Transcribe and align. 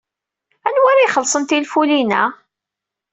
Anwa 0.67 0.87
ara 0.91 1.07
ixellṣen 1.07 1.43
tinfulin-a? 1.43 2.23